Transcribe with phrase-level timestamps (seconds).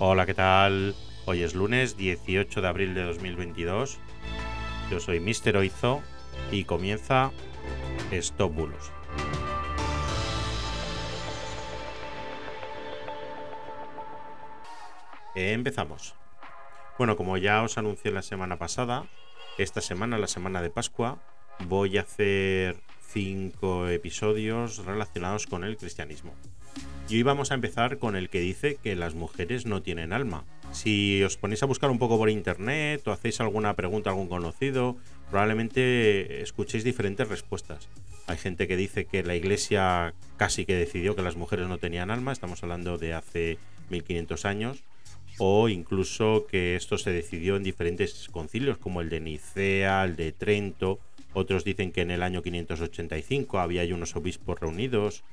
[0.00, 0.96] Hola, ¿qué tal?
[1.24, 4.00] Hoy es lunes 18 de abril de 2022.
[4.90, 6.02] Yo soy Mister Oizo
[6.50, 7.30] y comienza
[8.10, 8.90] Stop Bulos.
[15.36, 16.16] Empezamos.
[16.98, 19.06] Bueno, como ya os anuncié la semana pasada,
[19.58, 21.22] esta semana, la semana de Pascua,
[21.68, 26.34] voy a hacer cinco episodios relacionados con el cristianismo.
[27.08, 30.44] Y hoy vamos a empezar con el que dice que las mujeres no tienen alma.
[30.72, 34.26] Si os ponéis a buscar un poco por internet o hacéis alguna pregunta a algún
[34.26, 34.96] conocido,
[35.30, 37.88] probablemente escuchéis diferentes respuestas.
[38.26, 42.10] Hay gente que dice que la iglesia casi que decidió que las mujeres no tenían
[42.10, 43.58] alma, estamos hablando de hace
[43.90, 44.82] 1500 años,
[45.38, 50.32] o incluso que esto se decidió en diferentes concilios como el de Nicea, el de
[50.32, 51.00] Trento,
[51.34, 55.24] otros dicen que en el año 585 había unos obispos reunidos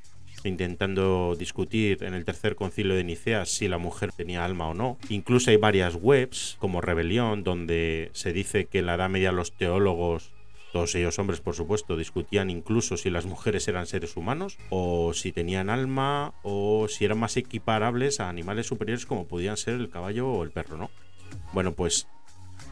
[0.44, 4.98] intentando discutir en el tercer concilio de Nicea si la mujer tenía alma o no.
[5.10, 9.52] Incluso hay varias webs como Rebelión donde se dice que en la Edad Media los
[9.52, 10.32] teólogos
[10.72, 15.32] todos ellos hombres por supuesto, discutían incluso si las mujeres eran seres humanos o si
[15.32, 20.30] tenían alma o si eran más equiparables a animales superiores como podían ser el caballo
[20.30, 20.90] o el perro, ¿no?
[21.54, 22.08] Bueno, pues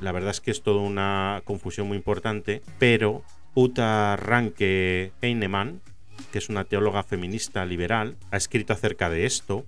[0.02, 3.24] la verdad es que es toda una confusión muy importante, pero
[3.54, 5.82] Uta Ranke Heinemann,
[6.32, 9.66] que es una teóloga feminista liberal, ha escrito acerca de esto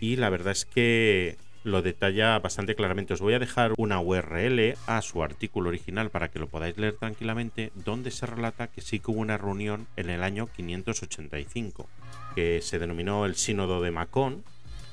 [0.00, 3.14] y la verdad es que lo detalla bastante claramente.
[3.14, 6.94] Os voy a dejar una URL a su artículo original para que lo podáis leer
[6.94, 11.88] tranquilamente, donde se relata que sí que hubo una reunión en el año 585,
[12.34, 14.44] que se denominó el Sínodo de Macón,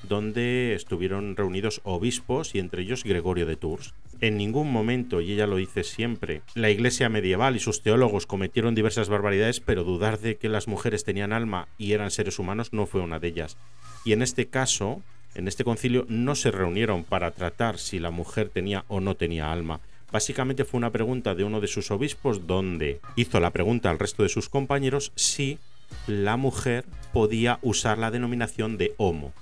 [0.03, 3.93] donde estuvieron reunidos obispos y entre ellos Gregorio de Tours.
[4.21, 8.75] En ningún momento, y ella lo dice siempre, la iglesia medieval y sus teólogos cometieron
[8.75, 12.85] diversas barbaridades, pero dudar de que las mujeres tenían alma y eran seres humanos no
[12.85, 13.57] fue una de ellas.
[14.03, 15.01] Y en este caso,
[15.35, 19.53] en este concilio no se reunieron para tratar si la mujer tenía o no tenía
[19.53, 19.79] alma.
[20.11, 24.23] Básicamente fue una pregunta de uno de sus obispos donde hizo la pregunta al resto
[24.23, 25.59] de sus compañeros si
[26.07, 29.33] la mujer podía usar la denominación de homo.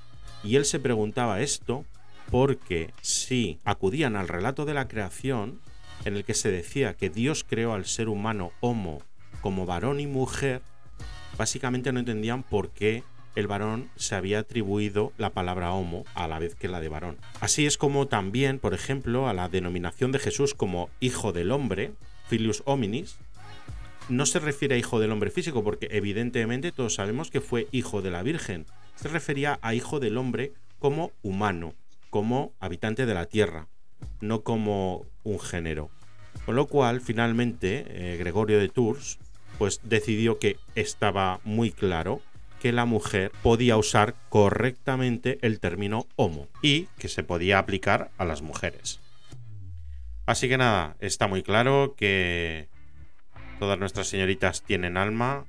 [0.43, 1.83] Y él se preguntaba esto
[2.29, 5.59] porque si acudían al relato de la creación,
[6.05, 9.01] en el que se decía que Dios creó al ser humano homo
[9.41, 10.61] como varón y mujer,
[11.37, 13.03] básicamente no entendían por qué
[13.35, 17.17] el varón se había atribuido la palabra homo a la vez que la de varón.
[17.39, 21.91] Así es como también, por ejemplo, a la denominación de Jesús como hijo del hombre,
[22.27, 23.17] filius hominis,
[24.09, 28.01] no se refiere a hijo del hombre físico, porque evidentemente todos sabemos que fue hijo
[28.01, 28.65] de la Virgen.
[28.95, 31.75] Se refería a hijo del hombre como humano,
[32.09, 33.67] como habitante de la tierra,
[34.21, 35.89] no como un género.
[36.45, 39.19] Con lo cual, finalmente, eh, Gregorio de Tours
[39.57, 42.21] pues decidió que estaba muy claro
[42.61, 48.25] que la mujer podía usar correctamente el término homo y que se podía aplicar a
[48.25, 48.99] las mujeres.
[50.25, 52.67] Así que nada, está muy claro que
[53.59, 55.45] todas nuestras señoritas tienen alma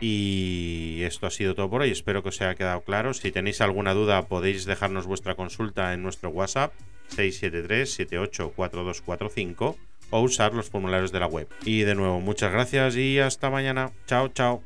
[0.00, 1.90] y esto ha sido todo por hoy.
[1.90, 3.12] Espero que os haya quedado claro.
[3.14, 6.72] Si tenéis alguna duda podéis dejarnos vuestra consulta en nuestro WhatsApp
[7.14, 9.76] 673-784245
[10.10, 11.46] o usar los formularios de la web.
[11.64, 13.92] Y de nuevo, muchas gracias y hasta mañana.
[14.06, 14.62] Chao, chao.